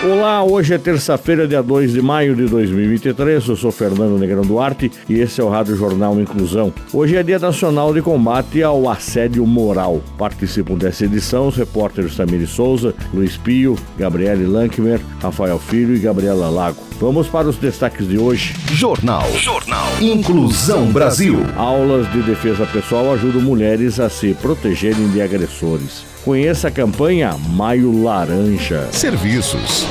Olá, 0.00 0.44
hoje 0.44 0.72
é 0.72 0.78
terça-feira, 0.78 1.48
dia 1.48 1.60
2 1.60 1.92
de 1.92 2.00
maio 2.00 2.36
de 2.36 2.46
2023. 2.46 3.48
Eu 3.48 3.56
sou 3.56 3.72
Fernando 3.72 4.16
Negrão 4.16 4.42
Duarte 4.42 4.92
e 5.08 5.14
esse 5.18 5.40
é 5.40 5.44
o 5.44 5.48
Rádio 5.48 5.74
Jornal 5.74 6.20
Inclusão. 6.20 6.72
Hoje 6.92 7.16
é 7.16 7.22
Dia 7.24 7.40
Nacional 7.40 7.92
de 7.92 8.00
Combate 8.00 8.62
ao 8.62 8.88
Assédio 8.88 9.44
Moral. 9.44 10.00
Participam 10.16 10.74
dessa 10.74 11.04
edição 11.04 11.48
os 11.48 11.56
repórteres 11.56 12.14
Samir 12.14 12.46
Souza, 12.46 12.94
Luiz 13.12 13.36
Pio, 13.36 13.74
Gabriele 13.98 14.46
Lankmer, 14.46 15.00
Rafael 15.20 15.58
Filho 15.58 15.96
e 15.96 15.98
Gabriela 15.98 16.48
Lago. 16.48 16.78
Vamos 17.00 17.26
para 17.26 17.48
os 17.48 17.56
destaques 17.56 18.06
de 18.06 18.18
hoje. 18.18 18.54
Jornal. 18.70 19.28
Jornal. 19.36 19.88
Inclusão 20.00 20.92
Brasil. 20.92 21.44
Aulas 21.56 22.10
de 22.12 22.22
defesa 22.22 22.64
pessoal 22.66 23.12
ajudam 23.14 23.40
mulheres 23.40 23.98
a 23.98 24.08
se 24.08 24.32
protegerem 24.34 25.08
de 25.08 25.20
agressores. 25.20 26.04
Conheça 26.28 26.68
a 26.68 26.70
campanha 26.70 27.34
Maio 27.56 28.04
Laranja. 28.04 28.92
Serviços. 28.92 29.86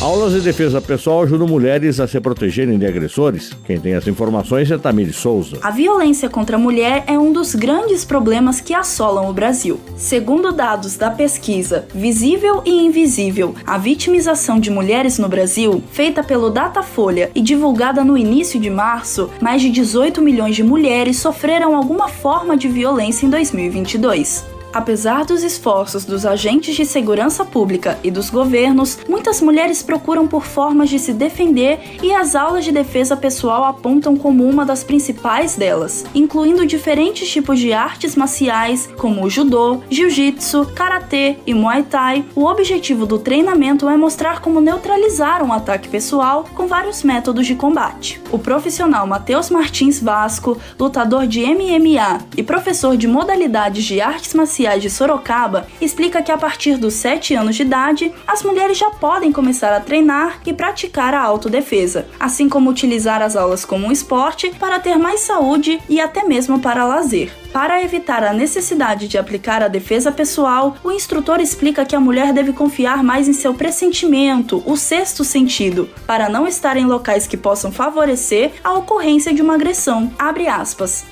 Aulas 0.00 0.32
de 0.32 0.40
defesa 0.40 0.80
pessoal 0.80 1.22
ajudam 1.22 1.46
mulheres 1.46 2.00
a 2.00 2.08
se 2.08 2.18
protegerem 2.18 2.78
de 2.78 2.86
agressores. 2.86 3.52
Quem 3.66 3.78
tem 3.78 3.92
as 3.92 4.06
informações 4.06 4.70
é 4.70 4.78
Tamir 4.78 5.12
Souza. 5.12 5.58
A 5.60 5.70
violência 5.70 6.30
contra 6.30 6.56
a 6.56 6.58
mulher 6.58 7.04
é 7.06 7.18
um 7.18 7.30
dos 7.30 7.54
grandes 7.54 8.06
problemas 8.06 8.58
que 8.58 8.72
assolam 8.72 9.28
o 9.28 9.34
Brasil. 9.34 9.78
Segundo 9.94 10.50
dados 10.50 10.96
da 10.96 11.10
pesquisa 11.10 11.84
Visível 11.94 12.62
e 12.64 12.70
Invisível, 12.70 13.54
a 13.66 13.76
vitimização 13.76 14.58
de 14.58 14.70
mulheres 14.70 15.18
no 15.18 15.28
Brasil, 15.28 15.84
feita 15.92 16.24
pelo 16.24 16.48
Datafolha 16.48 17.30
e 17.34 17.42
divulgada 17.42 18.02
no 18.02 18.16
início 18.16 18.58
de 18.58 18.70
março, 18.70 19.28
mais 19.42 19.60
de 19.60 19.68
18 19.68 20.22
milhões 20.22 20.56
de 20.56 20.62
mulheres 20.62 21.18
sofreram 21.18 21.76
alguma 21.76 22.08
forma 22.08 22.56
de 22.56 22.66
violência 22.66 23.26
em 23.26 23.28
2022. 23.28 24.51
Apesar 24.72 25.26
dos 25.26 25.42
esforços 25.42 26.06
dos 26.06 26.24
agentes 26.24 26.74
de 26.74 26.86
segurança 26.86 27.44
pública 27.44 27.98
e 28.02 28.10
dos 28.10 28.30
governos, 28.30 28.98
muitas 29.06 29.42
mulheres 29.42 29.82
procuram 29.82 30.26
por 30.26 30.46
formas 30.46 30.88
de 30.88 30.98
se 30.98 31.12
defender 31.12 31.98
e 32.02 32.12
as 32.14 32.34
aulas 32.34 32.64
de 32.64 32.72
defesa 32.72 33.14
pessoal 33.14 33.64
apontam 33.64 34.16
como 34.16 34.48
uma 34.48 34.64
das 34.64 34.82
principais 34.82 35.56
delas, 35.56 36.06
incluindo 36.14 36.64
diferentes 36.64 37.30
tipos 37.30 37.58
de 37.58 37.74
artes 37.74 38.16
marciais, 38.16 38.88
como 38.96 39.22
o 39.22 39.28
judô, 39.28 39.82
jiu-jitsu, 39.90 40.66
karatê 40.74 41.36
e 41.46 41.52
muay 41.52 41.82
thai. 41.82 42.24
O 42.34 42.46
objetivo 42.46 43.04
do 43.04 43.18
treinamento 43.18 43.90
é 43.90 43.96
mostrar 43.96 44.40
como 44.40 44.60
neutralizar 44.60 45.44
um 45.44 45.52
ataque 45.52 45.88
pessoal 45.88 46.46
com 46.54 46.66
vários 46.66 47.02
métodos 47.02 47.46
de 47.46 47.54
combate. 47.54 48.22
O 48.30 48.38
profissional 48.38 49.06
Matheus 49.06 49.50
Martins 49.50 50.00
Vasco, 50.00 50.56
lutador 50.78 51.26
de 51.26 51.44
MMA 51.44 52.20
e 52.38 52.42
professor 52.42 52.96
de 52.96 53.06
modalidades 53.06 53.84
de 53.84 54.00
artes 54.00 54.32
marciais 54.32 54.61
de 54.62 54.88
Sorocaba 54.88 55.66
explica 55.80 56.22
que 56.22 56.30
a 56.30 56.38
partir 56.38 56.76
dos 56.76 56.94
7 56.94 57.34
anos 57.34 57.56
de 57.56 57.62
idade, 57.62 58.12
as 58.26 58.42
mulheres 58.42 58.78
já 58.78 58.90
podem 58.90 59.32
começar 59.32 59.72
a 59.74 59.80
treinar 59.80 60.40
e 60.46 60.52
praticar 60.52 61.14
a 61.14 61.20
autodefesa, 61.20 62.06
assim 62.18 62.48
como 62.48 62.70
utilizar 62.70 63.20
as 63.20 63.34
aulas 63.34 63.64
como 63.64 63.86
um 63.86 63.92
esporte 63.92 64.50
para 64.58 64.78
ter 64.78 64.96
mais 64.96 65.20
saúde 65.20 65.80
e 65.88 66.00
até 66.00 66.24
mesmo 66.24 66.60
para 66.60 66.84
lazer. 66.84 67.41
Para 67.52 67.82
evitar 67.82 68.24
a 68.24 68.32
necessidade 68.32 69.06
de 69.06 69.18
aplicar 69.18 69.62
a 69.62 69.68
defesa 69.68 70.10
pessoal, 70.10 70.74
o 70.82 70.90
instrutor 70.90 71.38
explica 71.38 71.84
que 71.84 71.94
a 71.94 72.00
mulher 72.00 72.32
deve 72.32 72.52
confiar 72.54 73.04
mais 73.04 73.28
em 73.28 73.34
seu 73.34 73.52
pressentimento, 73.52 74.62
o 74.64 74.74
sexto 74.74 75.22
sentido, 75.22 75.88
para 76.06 76.30
não 76.30 76.48
estar 76.48 76.78
em 76.78 76.86
locais 76.86 77.26
que 77.26 77.36
possam 77.36 77.70
favorecer 77.70 78.52
a 78.64 78.72
ocorrência 78.72 79.34
de 79.34 79.42
uma 79.42 79.54
agressão. 79.54 80.10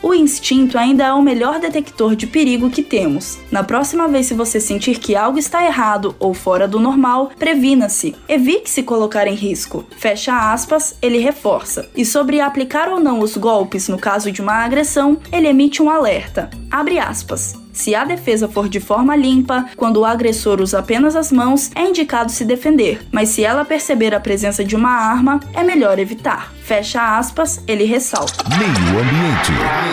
O 0.03 0.15
instinto 0.15 0.79
ainda 0.79 1.05
é 1.05 1.13
o 1.13 1.21
melhor 1.21 1.61
detector 1.61 2.17
de 2.17 2.27
perigo 2.27 2.71
que 2.71 2.83
temos. 2.83 3.39
Na 3.51 3.63
próxima 3.63 4.09
vez 4.09 4.27
se 4.27 4.35
você 4.35 4.59
sentir 4.59 4.99
que 4.99 5.15
algo 5.15 5.39
está 5.39 5.63
errado 5.65 6.17
ou 6.19 6.33
fora 6.33 6.67
do 6.67 6.81
normal, 6.81 7.33
previna-se. 7.39 8.17
Evite 8.27 8.71
se 8.71 8.83
colocar 8.83 9.27
em 9.27 9.35
risco. 9.35 9.85
Fecha 9.99 10.53
aspas, 10.53 10.97
ele 11.03 11.19
reforça. 11.19 11.91
E 11.95 12.05
sobre 12.05 12.41
aplicar 12.41 12.89
ou 12.89 12.99
não 12.99 13.21
os 13.21 13.37
golpes 13.37 13.89
no 13.89 13.99
caso 13.99 14.33
de 14.33 14.41
uma 14.41 14.65
agressão, 14.65 15.19
ele 15.31 15.47
emite 15.47 15.83
um 15.83 15.91
alerta 15.91 16.30
Abre 16.71 17.01
aspas. 17.01 17.55
Se 17.81 17.95
a 17.95 18.05
defesa 18.05 18.47
for 18.47 18.69
de 18.69 18.79
forma 18.79 19.17
limpa, 19.17 19.65
quando 19.75 20.01
o 20.01 20.05
agressor 20.05 20.61
usa 20.61 20.81
apenas 20.81 21.17
as 21.17 21.33
mãos, 21.33 21.71
é 21.75 21.81
indicado 21.81 22.31
se 22.31 22.45
defender, 22.45 23.01
mas 23.11 23.31
se 23.31 23.43
ela 23.43 23.65
perceber 23.65 24.15
a 24.15 24.21
presença 24.21 24.63
de 24.63 24.77
uma 24.77 24.91
arma, 24.91 25.41
é 25.55 25.63
melhor 25.63 25.99
evitar. 25.99 26.53
Fecha 26.71 27.19
aspas, 27.19 27.61
ele 27.67 27.83
ressalta. 27.85 28.45
Meio 28.57 29.01
Ambiente. 29.01 29.53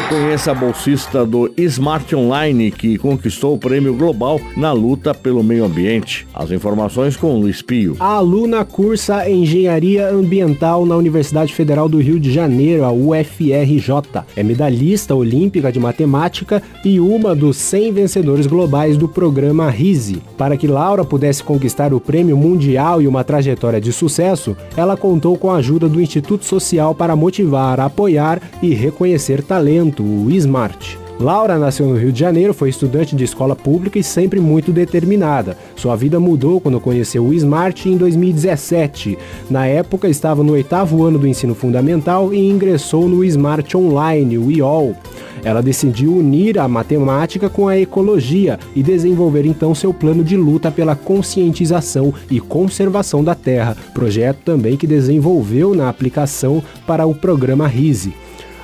Conheça 0.09 0.51
a 0.51 0.53
bolsista 0.53 1.25
do 1.25 1.51
Smart 1.57 2.15
Online 2.15 2.69
que 2.69 2.99
conquistou 2.99 3.55
o 3.55 3.57
prêmio 3.57 3.95
global 3.95 4.39
na 4.55 4.71
luta 4.73 5.11
pelo 5.11 5.43
meio 5.43 5.65
ambiente. 5.65 6.27
As 6.35 6.51
informações 6.51 7.17
com 7.17 7.39
Luiz 7.39 7.63
Pio. 7.63 7.97
A 7.99 8.13
aluna 8.13 8.63
cursa 8.63 9.27
Engenharia 9.27 10.07
Ambiental 10.09 10.85
na 10.85 10.95
Universidade 10.95 11.51
Federal 11.51 11.89
do 11.89 11.97
Rio 11.97 12.19
de 12.19 12.31
Janeiro, 12.31 12.83
a 12.83 12.91
UFRJ. 12.91 14.23
É 14.35 14.43
medalhista 14.43 15.15
olímpica 15.15 15.71
de 15.71 15.79
matemática 15.79 16.61
e 16.85 16.99
uma 16.99 17.33
dos 17.33 17.57
100 17.77 17.91
vencedores 17.91 18.47
globais 18.47 18.97
do 18.97 19.07
programa 19.07 19.69
RISE. 19.69 20.23
Para 20.35 20.57
que 20.57 20.65
Laura 20.65 21.05
pudesse 21.05 21.43
conquistar 21.43 21.93
o 21.93 21.99
prêmio 21.99 22.35
mundial 22.35 23.03
e 23.03 23.07
uma 23.07 23.23
trajetória 23.23 23.79
de 23.79 23.93
sucesso, 23.93 24.57
ela 24.75 24.97
contou 24.97 25.37
com 25.37 25.51
a 25.51 25.57
ajuda 25.57 25.87
do 25.87 26.01
Instituto 26.01 26.43
Social 26.43 26.95
para 26.95 27.15
motivar, 27.15 27.79
apoiar 27.79 28.41
e 28.63 28.73
reconhecer 28.73 29.43
talento, 29.43 30.01
o 30.01 30.31
SMART. 30.31 31.06
Laura 31.19 31.57
nasceu 31.57 31.87
no 31.87 31.97
Rio 31.97 32.11
de 32.11 32.19
Janeiro, 32.19 32.53
foi 32.53 32.69
estudante 32.69 33.15
de 33.15 33.23
escola 33.23 33.55
pública 33.55 33.97
e 33.97 34.03
sempre 34.03 34.39
muito 34.39 34.71
determinada. 34.71 35.57
Sua 35.75 35.95
vida 35.95 36.19
mudou 36.19 36.61
quando 36.61 36.79
conheceu 36.79 37.25
o 37.25 37.33
Smart 37.33 37.89
em 37.89 37.97
2017. 37.97 39.17
Na 39.49 39.65
época, 39.65 40.07
estava 40.07 40.43
no 40.43 40.53
oitavo 40.53 41.03
ano 41.03 41.17
do 41.17 41.27
ensino 41.27 41.55
fundamental 41.55 42.31
e 42.31 42.47
ingressou 42.47 43.09
no 43.09 43.23
Smart 43.23 43.75
Online, 43.75 44.37
o 44.37 44.51
IOL. 44.51 44.95
Ela 45.43 45.61
decidiu 45.61 46.13
unir 46.13 46.59
a 46.59 46.67
matemática 46.67 47.49
com 47.49 47.67
a 47.67 47.77
ecologia 47.77 48.59
e 48.75 48.83
desenvolver 48.83 49.45
então 49.45 49.73
seu 49.73 49.91
plano 49.91 50.23
de 50.23 50.37
luta 50.37 50.69
pela 50.69 50.95
conscientização 50.95 52.13
e 52.29 52.39
conservação 52.39 53.23
da 53.23 53.33
terra, 53.33 53.75
projeto 53.91 54.39
também 54.45 54.77
que 54.77 54.85
desenvolveu 54.85 55.73
na 55.73 55.89
aplicação 55.89 56.61
para 56.85 57.07
o 57.07 57.15
programa 57.15 57.67
RISE. 57.67 58.13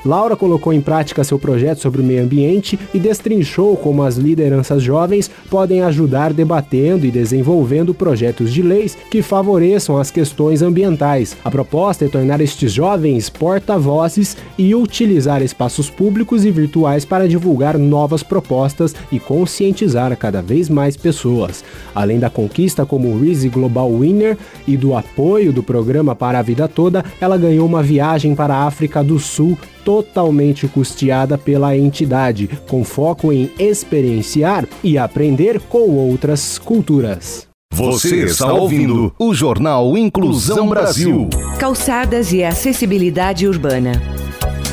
Laura 0.06 0.36
colocou 0.36 0.74
em 0.74 0.82
prática 0.82 1.24
seu 1.24 1.40
projeto 1.40 1.80
sobre 1.80 2.02
o 2.02 2.04
meio 2.04 2.24
ambiente 2.24 2.78
e 2.94 3.00
destrinchou 3.00 3.78
como 3.78 4.04
as 4.04 4.18
lideranças 4.18 4.84
jovens 4.84 5.32
podem 5.50 5.82
ajudar 5.82 6.34
debatendo 6.34 7.06
e 7.06 7.12
desenvolvendo 7.12 7.94
projetos 7.94 8.52
de 8.52 8.62
leis 8.62 8.98
que 9.10 9.22
favoreçam 9.22 9.98
as 9.98 10.12
questões 10.12 10.62
ambientais. 10.62 11.38
A 11.44 11.50
proposta 11.50 12.06
é 12.06 12.08
tornar 12.08 12.42
estes 12.42 12.72
jovens 12.72 13.30
porta-vozes 13.30 14.36
e 14.58 14.76
utilizar 14.76 15.42
espaços 15.42 15.90
públicos 15.90 16.44
e 16.44 16.52
virtuais 16.52 17.06
para 17.06 17.28
divulgar 17.28 17.78
novas 17.78 18.24
propostas 18.24 18.94
e 19.12 19.20
conscientizar 19.20 20.16
cada 20.18 20.42
vez 20.42 20.70
mais 20.70 20.98
pessoas. 20.98 21.64
Além 21.96 22.20
da 22.20 22.30
conquista 22.30 22.86
como 22.86 23.20
Reese 23.20 23.50
Global 23.50 23.92
Winner 23.92 24.38
e 24.68 24.76
do 24.76 24.96
apoio 24.96 25.54
do 25.54 25.64
programa 25.64 26.16
para 26.16 26.40
a 26.40 26.42
vida 26.42 26.68
toda, 26.68 27.06
ela 27.22 27.38
ganhou 27.38 27.66
uma 27.66 27.82
viagem 27.82 28.36
para 28.36 28.54
a 28.54 28.66
África 28.66 29.04
do 29.04 29.20
Sul 29.20 29.58
totalmente 29.84 30.68
custeada 30.68 31.38
pela 31.38 31.78
entidade, 31.78 32.50
com 32.68 32.84
foco 32.84 33.32
em 33.32 33.52
experienciar 33.60 34.68
e 34.84 34.98
aprender 34.98 35.60
com 35.60 35.90
outras 35.92 36.58
culturas. 36.58 37.48
Você 37.74 38.26
está 38.26 38.54
ouvindo 38.54 39.14
o 39.18 39.34
Jornal 39.34 39.98
Inclusão 39.98 40.70
Brasil. 40.70 41.28
Calçadas 41.60 42.32
e 42.32 42.44
acessibilidade 42.44 43.48
urbana. 43.48 44.23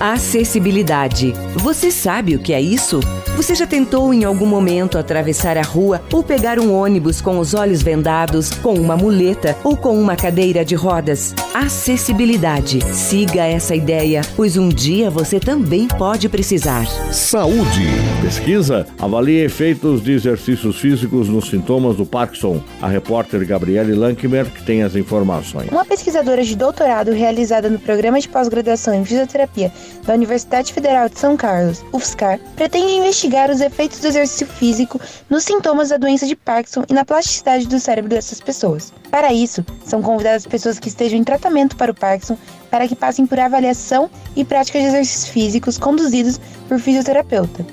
Acessibilidade. 0.01 1.35
Você 1.57 1.91
sabe 1.91 2.35
o 2.35 2.39
que 2.39 2.55
é 2.55 2.61
isso? 2.61 3.01
Você 3.37 3.55
já 3.55 3.67
tentou 3.67 4.15
em 4.15 4.25
algum 4.25 4.47
momento 4.47 4.97
atravessar 4.97 5.59
a 5.59 5.63
rua 5.63 6.01
ou 6.11 6.23
pegar 6.23 6.59
um 6.59 6.73
ônibus 6.73 7.21
com 7.21 7.39
os 7.39 7.53
olhos 7.53 7.83
vendados, 7.83 8.51
com 8.51 8.75
uma 8.75 8.97
muleta 8.97 9.55
ou 9.63 9.77
com 9.77 10.01
uma 10.01 10.17
cadeira 10.17 10.65
de 10.65 10.75
rodas? 10.75 11.35
Acessibilidade. 11.53 12.81
Siga 12.95 13.45
essa 13.45 13.75
ideia, 13.75 14.23
pois 14.37 14.57
um 14.57 14.71
dia 14.71 15.11
você 15.11 15.39
também 15.39 15.87
pode 15.87 16.31
precisar. 16.31 16.87
Saúde. 17.13 17.87
Pesquisa 18.23 18.87
avalia 18.99 19.45
efeitos 19.45 20.03
de 20.03 20.13
exercícios 20.13 20.79
físicos 20.79 21.29
nos 21.29 21.51
sintomas 21.51 21.97
do 21.97 22.07
Parkinson. 22.07 22.63
A 22.81 22.89
repórter 22.89 23.47
Gabriele 23.47 23.93
Lankmer 23.93 24.47
que 24.47 24.63
tem 24.63 24.83
as 24.83 24.97
informações. 24.97 25.69
Uma 25.71 25.85
pesquisadora 25.85 26.43
de 26.43 26.57
doutorado 26.57 27.13
realizada 27.13 27.69
no 27.69 27.79
programa 27.79 28.19
de 28.19 28.29
pós-graduação 28.31 28.95
em 28.95 29.05
fisioterapia 29.05 29.71
da 30.05 30.15
Universidade 30.15 30.73
Federal 30.73 31.09
de 31.09 31.19
São 31.19 31.37
Carlos, 31.37 31.85
UFSCar, 31.93 32.41
pretende 32.57 32.93
investigar 32.93 33.51
os 33.51 33.61
efeitos 33.61 34.01
do 34.01 34.09
exercício 34.09 34.47
físico 34.47 35.01
nos 35.29 35.45
sintomas 35.45 35.91
da 35.91 35.97
doença 35.97 36.27
de 36.27 36.35
Parkinson 36.37 36.85
e 36.89 36.93
na 36.93 37.05
plasticidade 37.05 37.67
do 37.67 37.79
cérebro 37.79 38.11
dessas 38.11 38.41
pessoas. 38.41 38.93
Para 39.11 39.33
isso, 39.33 39.65
são 39.85 40.03
convidadas 40.03 40.47
pessoas 40.47 40.79
que 40.79 40.89
estejam 40.89 41.19
em 41.19 41.25
tratamento 41.25 41.77
para 41.77 41.93
o 41.93 41.95
Parkinson 41.95 42.37
para 42.71 42.87
que 42.87 42.97
passem 42.97 43.27
por 43.27 43.39
avaliação 43.39 44.09
e 44.37 44.45
prática 44.45 44.79
de 44.79 44.87
exercícios 44.87 45.27
físicos 45.27 45.77
conduzidos 45.77 46.41
por 46.69 46.79
fisioterapeuta. 46.79 47.67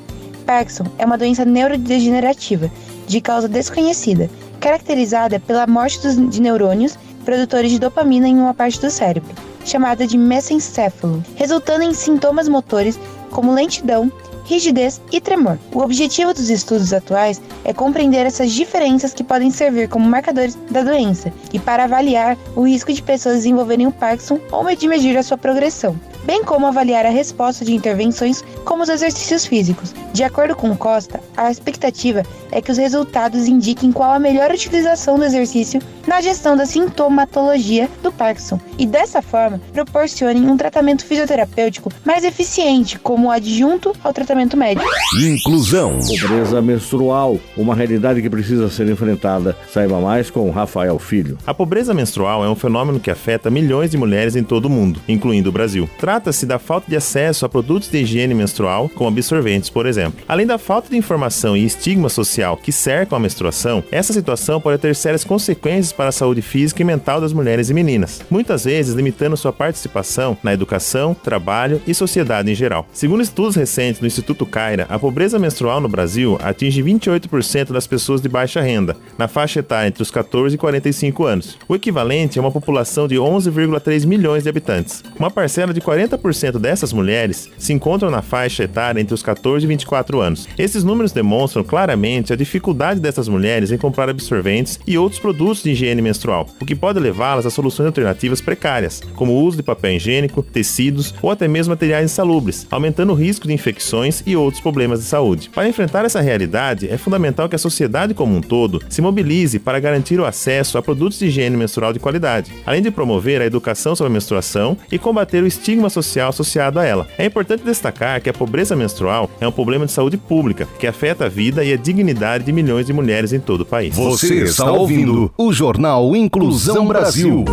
Parkinson 0.45 0.85
é 0.97 1.05
uma 1.05 1.17
doença 1.17 1.45
neurodegenerativa 1.45 2.71
de 3.05 3.21
causa 3.21 3.47
desconhecida, 3.47 4.29
caracterizada 4.59 5.39
pela 5.39 5.67
morte 5.67 5.99
de 5.99 6.41
neurônios 6.41 6.97
produtores 7.23 7.71
de 7.71 7.79
dopamina 7.79 8.27
em 8.27 8.39
uma 8.39 8.53
parte 8.53 8.79
do 8.79 8.89
cérebro, 8.89 9.35
chamada 9.67 10.07
de 10.07 10.17
mesencéfalo, 10.17 11.23
resultando 11.35 11.83
em 11.83 11.93
sintomas 11.93 12.47
motores 12.47 12.99
como 13.31 13.53
lentidão, 13.53 14.11
rigidez 14.45 15.01
e 15.11 15.19
tremor. 15.19 15.59
O 15.73 15.79
objetivo 15.79 16.33
dos 16.33 16.49
estudos 16.49 16.93
atuais 16.93 17.41
é 17.65 17.73
compreender 17.73 18.25
essas 18.25 18.51
diferenças 18.51 19.13
que 19.13 19.23
podem 19.23 19.51
servir 19.51 19.89
como 19.89 20.07
marcadores 20.07 20.57
da 20.71 20.83
doença 20.83 21.33
e 21.51 21.59
para 21.59 21.83
avaliar 21.83 22.37
o 22.55 22.65
risco 22.65 22.93
de 22.93 23.01
pessoas 23.01 23.35
desenvolverem 23.37 23.87
o 23.87 23.91
Parkinson 23.91 24.39
ou 24.51 24.63
medir 24.63 25.17
a 25.17 25.23
sua 25.23 25.37
progressão 25.37 25.95
bem 26.27 26.43
como 26.43 26.67
avaliar 26.67 27.05
a 27.05 27.09
resposta 27.09 27.63
de 27.63 27.73
intervenções 27.73 28.43
como 28.65 28.83
os 28.83 28.89
exercícios 28.89 29.45
físicos. 29.45 29.95
De 30.17 30.23
acordo 30.23 30.55
com 30.55 30.75
Costa, 30.75 31.21
a 31.37 31.51
expectativa 31.51 32.23
é 32.51 32.59
que 32.59 32.71
os 32.71 32.77
resultados 32.79 33.47
indiquem 33.47 33.91
qual 33.91 34.11
a 34.11 34.17
melhor 34.17 34.49
utilização 34.49 35.15
do 35.15 35.23
exercício 35.23 35.79
na 36.07 36.21
gestão 36.21 36.57
da 36.57 36.65
sintomatologia 36.65 37.87
do 38.01 38.11
Parkinson 38.11 38.59
e, 38.79 38.87
dessa 38.87 39.21
forma, 39.21 39.61
proporcionem 39.71 40.49
um 40.49 40.57
tratamento 40.57 41.05
fisioterapêutico 41.05 41.91
mais 42.03 42.23
eficiente 42.23 42.97
como 42.97 43.29
adjunto 43.29 43.93
ao 44.03 44.11
tratamento 44.11 44.57
médico. 44.57 44.89
Inclusão. 45.21 45.99
Pobreza 45.99 46.63
menstrual, 46.63 47.37
uma 47.55 47.75
realidade 47.75 48.19
que 48.19 48.29
precisa 48.29 48.71
ser 48.71 48.89
enfrentada. 48.89 49.55
Saiba 49.71 49.99
mais 49.99 50.31
com 50.31 50.49
Rafael 50.49 50.97
Filho. 50.97 51.37
A 51.45 51.53
pobreza 51.53 51.93
menstrual 51.93 52.43
é 52.43 52.49
um 52.49 52.55
fenômeno 52.55 52.99
que 52.99 53.11
afeta 53.11 53.51
milhões 53.51 53.91
de 53.91 53.97
mulheres 53.97 54.35
em 54.35 54.43
todo 54.43 54.65
o 54.65 54.69
mundo, 54.69 54.99
incluindo 55.07 55.49
o 55.49 55.53
Brasil. 55.53 55.87
Trata-se 55.99 56.47
da 56.47 56.57
falta 56.57 56.89
de 56.89 56.95
acesso 56.95 57.45
a 57.45 57.49
produtos 57.49 57.89
de 57.91 57.99
higiene 57.99 58.33
menstrual, 58.33 58.89
como 58.89 59.09
absorventes, 59.09 59.69
por 59.69 59.85
exemplo. 59.85 60.06
Além 60.27 60.45
da 60.45 60.57
falta 60.57 60.89
de 60.89 60.97
informação 60.97 61.55
e 61.55 61.65
estigma 61.65 62.09
social 62.09 62.57
que 62.57 62.71
cercam 62.71 63.17
a 63.17 63.19
menstruação, 63.19 63.83
essa 63.91 64.13
situação 64.13 64.59
pode 64.59 64.81
ter 64.81 64.95
sérias 64.95 65.23
consequências 65.23 65.91
para 65.91 66.09
a 66.09 66.11
saúde 66.11 66.41
física 66.41 66.81
e 66.81 66.85
mental 66.85 67.21
das 67.21 67.33
mulheres 67.33 67.69
e 67.69 67.73
meninas, 67.73 68.21
muitas 68.29 68.65
vezes 68.65 68.95
limitando 68.95 69.37
sua 69.37 69.53
participação 69.53 70.37
na 70.41 70.53
educação, 70.53 71.13
trabalho 71.13 71.81
e 71.85 71.93
sociedade 71.93 72.51
em 72.51 72.55
geral. 72.55 72.87
Segundo 72.91 73.21
estudos 73.21 73.55
recentes 73.55 73.99
do 73.99 74.07
Instituto 74.07 74.45
Caira, 74.45 74.87
a 74.89 74.97
pobreza 74.97 75.37
menstrual 75.37 75.79
no 75.79 75.89
Brasil 75.89 76.37
atinge 76.41 76.81
28% 76.81 77.71
das 77.71 77.87
pessoas 77.87 78.21
de 78.21 78.29
baixa 78.29 78.61
renda, 78.61 78.95
na 79.17 79.27
faixa 79.27 79.59
etária 79.59 79.87
entre 79.87 80.03
os 80.03 80.11
14 80.11 80.55
e 80.55 80.57
45 80.57 81.25
anos. 81.25 81.57
O 81.67 81.75
equivalente 81.75 82.39
a 82.39 82.41
uma 82.41 82.51
população 82.51 83.07
de 83.07 83.15
11,3 83.15 84.05
milhões 84.05 84.43
de 84.43 84.49
habitantes. 84.49 85.03
Uma 85.17 85.29
parcela 85.29 85.73
de 85.73 85.81
40 85.81 86.07
40% 86.17 86.59
dessas 86.59 86.93
mulheres 86.93 87.49
se 87.57 87.73
encontram 87.73 88.09
na 88.09 88.21
faixa 88.21 88.63
etária 88.63 89.01
entre 89.01 89.13
os 89.13 89.23
14 89.23 89.65
e 89.65 89.67
24 89.67 89.96
anos. 90.21 90.47
Esses 90.57 90.83
números 90.83 91.11
demonstram 91.11 91.63
claramente 91.63 92.33
a 92.33 92.35
dificuldade 92.35 92.99
dessas 92.99 93.27
mulheres 93.27 93.71
em 93.71 93.77
comprar 93.77 94.09
absorventes 94.09 94.79
e 94.85 94.97
outros 94.97 95.19
produtos 95.19 95.63
de 95.63 95.71
higiene 95.71 96.01
menstrual, 96.01 96.47
o 96.59 96.65
que 96.65 96.75
pode 96.75 96.99
levá-las 96.99 97.45
a 97.45 97.49
soluções 97.49 97.87
alternativas 97.87 98.41
precárias, 98.41 99.01
como 99.15 99.33
o 99.33 99.43
uso 99.43 99.57
de 99.57 99.63
papel 99.63 99.93
higiênico, 99.93 100.43
tecidos 100.43 101.13
ou 101.21 101.31
até 101.31 101.47
mesmo 101.47 101.71
materiais 101.71 102.05
insalubres, 102.11 102.65
aumentando 102.71 103.13
o 103.13 103.15
risco 103.15 103.47
de 103.47 103.53
infecções 103.53 104.23
e 104.25 104.35
outros 104.35 104.61
problemas 104.61 104.99
de 104.99 105.05
saúde. 105.05 105.49
Para 105.53 105.67
enfrentar 105.67 106.05
essa 106.05 106.21
realidade, 106.21 106.87
é 106.89 106.97
fundamental 106.97 107.47
que 107.47 107.55
a 107.55 107.59
sociedade 107.59 108.13
como 108.13 108.35
um 108.35 108.41
todo 108.41 108.81
se 108.89 109.01
mobilize 109.01 109.59
para 109.59 109.79
garantir 109.79 110.19
o 110.19 110.25
acesso 110.25 110.77
a 110.77 110.81
produtos 110.81 111.19
de 111.19 111.27
higiene 111.27 111.57
menstrual 111.57 111.93
de 111.93 111.99
qualidade, 111.99 112.51
além 112.65 112.81
de 112.81 112.91
promover 112.91 113.41
a 113.41 113.45
educação 113.45 113.95
sobre 113.95 114.11
a 114.11 114.13
menstruação 114.13 114.77
e 114.91 114.97
combater 114.97 115.43
o 115.43 115.47
estigma 115.47 115.89
social 115.89 116.29
associado 116.29 116.79
a 116.79 116.85
ela. 116.85 117.07
É 117.17 117.25
importante 117.25 117.63
destacar 117.63 118.21
que 118.21 118.29
a 118.29 118.33
pobreza 118.33 118.75
menstrual 118.75 119.29
é 119.39 119.47
um 119.47 119.51
problema 119.77 119.85
de 119.85 119.91
saúde 119.91 120.17
pública 120.17 120.67
que 120.79 120.87
afeta 120.87 121.25
a 121.25 121.29
vida 121.29 121.63
e 121.63 121.71
a 121.71 121.77
dignidade 121.77 122.43
de 122.43 122.51
milhões 122.51 122.85
de 122.85 122.93
mulheres 122.93 123.31
em 123.31 123.39
todo 123.39 123.61
o 123.61 123.65
país. 123.65 123.95
Você 123.95 124.43
está 124.43 124.71
ouvindo 124.71 125.31
o 125.37 125.53
Jornal 125.53 126.15
Inclusão 126.15 126.87
Brasil. 126.87 127.45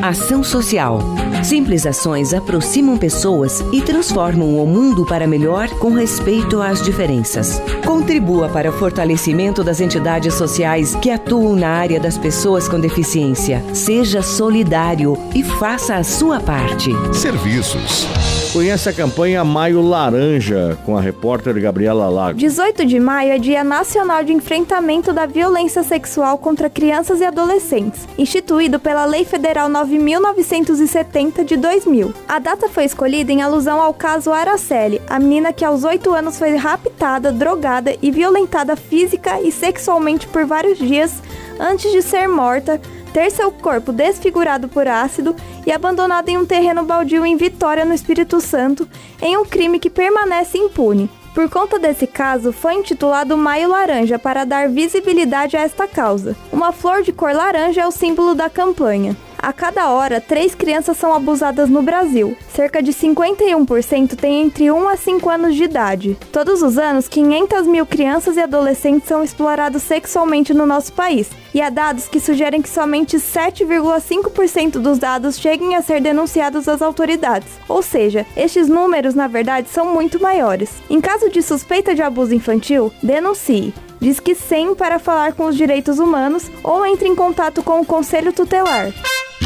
Ação 0.00 0.42
Social. 0.42 0.98
Simples 1.44 1.86
ações 1.86 2.34
aproximam 2.34 2.96
pessoas 2.96 3.64
e 3.72 3.80
transformam 3.82 4.58
o 4.58 4.66
mundo 4.66 5.04
para 5.04 5.26
melhor 5.26 5.68
com 5.78 5.92
respeito 5.92 6.60
às 6.60 6.82
diferenças. 6.82 7.60
Contribua 7.84 8.48
para 8.48 8.70
o 8.70 8.72
fortalecimento 8.72 9.62
das 9.62 9.80
entidades 9.80 10.34
sociais 10.34 10.96
que 10.96 11.10
atuam 11.10 11.54
na 11.54 11.68
área 11.68 12.00
das 12.00 12.18
pessoas 12.18 12.68
com 12.68 12.80
deficiência. 12.80 13.62
Seja 13.74 14.22
solidário 14.22 15.16
e 15.34 15.44
faça 15.44 15.96
a 15.96 16.02
sua 16.02 16.40
parte. 16.40 16.90
Serviços. 17.12 18.41
Conhece 18.52 18.86
a 18.86 18.92
campanha 18.92 19.42
Maio 19.42 19.80
Laranja 19.80 20.78
com 20.84 20.94
a 20.94 21.00
repórter 21.00 21.58
Gabriela 21.58 22.10
Lago. 22.10 22.38
18 22.38 22.84
de 22.84 23.00
maio 23.00 23.32
é 23.32 23.38
Dia 23.38 23.64
Nacional 23.64 24.22
de 24.22 24.34
Enfrentamento 24.34 25.10
da 25.10 25.24
Violência 25.24 25.82
Sexual 25.82 26.36
contra 26.36 26.68
Crianças 26.68 27.20
e 27.20 27.24
Adolescentes, 27.24 28.06
instituído 28.18 28.78
pela 28.78 29.06
Lei 29.06 29.24
Federal 29.24 29.70
9970 29.70 31.46
de 31.46 31.56
2000. 31.56 32.12
A 32.28 32.38
data 32.38 32.68
foi 32.68 32.84
escolhida 32.84 33.32
em 33.32 33.40
alusão 33.40 33.80
ao 33.80 33.94
caso 33.94 34.30
Araceli, 34.30 35.00
a 35.08 35.18
menina 35.18 35.50
que 35.50 35.64
aos 35.64 35.82
8 35.82 36.12
anos 36.12 36.38
foi 36.38 36.54
raptada, 36.54 37.32
drogada 37.32 37.96
e 38.02 38.10
violentada 38.10 38.76
física 38.76 39.40
e 39.40 39.50
sexualmente 39.50 40.26
por 40.26 40.44
vários 40.44 40.76
dias 40.76 41.22
antes 41.58 41.90
de 41.90 42.02
ser 42.02 42.28
morta 42.28 42.78
ter 43.12 43.30
seu 43.30 43.52
corpo 43.52 43.92
desfigurado 43.92 44.68
por 44.68 44.88
ácido 44.88 45.36
e 45.66 45.72
abandonado 45.72 46.28
em 46.28 46.38
um 46.38 46.46
terreno 46.46 46.84
baldio 46.84 47.24
em 47.24 47.36
Vitória, 47.36 47.84
no 47.84 47.94
Espírito 47.94 48.40
Santo, 48.40 48.88
em 49.20 49.36
um 49.36 49.44
crime 49.44 49.78
que 49.78 49.90
permanece 49.90 50.58
impune. 50.58 51.10
Por 51.34 51.48
conta 51.48 51.78
desse 51.78 52.06
caso, 52.06 52.52
foi 52.52 52.74
intitulado 52.74 53.36
Maio 53.36 53.70
Laranja 53.70 54.18
para 54.18 54.44
dar 54.44 54.68
visibilidade 54.68 55.56
a 55.56 55.60
esta 55.60 55.86
causa. 55.86 56.36
Uma 56.52 56.72
flor 56.72 57.02
de 57.02 57.12
cor 57.12 57.32
laranja 57.32 57.80
é 57.80 57.86
o 57.86 57.90
símbolo 57.90 58.34
da 58.34 58.50
campanha. 58.50 59.16
A 59.42 59.52
cada 59.52 59.90
hora, 59.90 60.20
três 60.20 60.54
crianças 60.54 60.96
são 60.96 61.12
abusadas 61.12 61.68
no 61.68 61.82
Brasil. 61.82 62.36
Cerca 62.54 62.80
de 62.80 62.92
51% 62.92 64.14
têm 64.14 64.42
entre 64.42 64.70
1 64.70 64.88
a 64.88 64.96
5 64.96 65.28
anos 65.28 65.56
de 65.56 65.64
idade. 65.64 66.16
Todos 66.30 66.62
os 66.62 66.78
anos, 66.78 67.08
500 67.08 67.66
mil 67.66 67.84
crianças 67.84 68.36
e 68.36 68.40
adolescentes 68.40 69.08
são 69.08 69.20
explorados 69.20 69.82
sexualmente 69.82 70.54
no 70.54 70.64
nosso 70.64 70.92
país. 70.92 71.28
E 71.52 71.60
há 71.60 71.70
dados 71.70 72.06
que 72.06 72.20
sugerem 72.20 72.62
que 72.62 72.68
somente 72.68 73.16
7,5% 73.16 74.78
dos 74.78 74.96
dados 74.96 75.36
cheguem 75.36 75.74
a 75.74 75.82
ser 75.82 76.00
denunciados 76.00 76.68
às 76.68 76.80
autoridades. 76.80 77.48
Ou 77.68 77.82
seja, 77.82 78.24
estes 78.36 78.68
números, 78.68 79.12
na 79.12 79.26
verdade, 79.26 79.68
são 79.70 79.92
muito 79.92 80.22
maiores. 80.22 80.70
Em 80.88 81.00
caso 81.00 81.28
de 81.28 81.42
suspeita 81.42 81.96
de 81.96 82.00
abuso 82.00 82.32
infantil, 82.32 82.92
denuncie. 83.02 83.74
Diz 84.00 84.20
que 84.20 84.36
100 84.36 84.76
para 84.76 85.00
falar 85.00 85.32
com 85.32 85.46
os 85.46 85.56
direitos 85.56 85.98
humanos 85.98 86.48
ou 86.62 86.86
entre 86.86 87.08
em 87.08 87.16
contato 87.16 87.60
com 87.60 87.80
o 87.80 87.84
Conselho 87.84 88.32
Tutelar. 88.32 88.92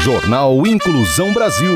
Jornal 0.07 0.65
Inclusão 0.65 1.33
Brasil. 1.33 1.75